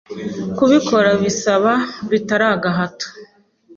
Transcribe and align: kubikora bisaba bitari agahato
kubikora 0.57 1.09
bisaba 1.21 1.73
bitari 2.09 2.45
agahato 2.55 3.07